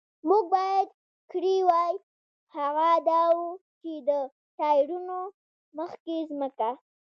موږ 0.27 0.43
باید 0.55 0.87
کړي 1.31 1.57
وای، 1.69 1.93
هغه 2.55 2.89
دا 3.09 3.23
و، 3.37 3.41
چې 3.79 3.91
د 4.07 4.09
ټایرونو 4.57 5.19
مخکې 5.77 6.15
ځمکه. 6.29 6.69